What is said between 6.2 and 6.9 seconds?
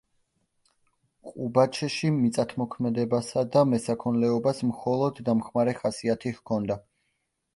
ჰქონდა.